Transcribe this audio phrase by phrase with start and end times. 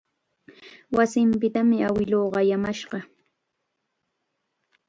[0.95, 2.99] Wasinpitam awiluu qayamashqa.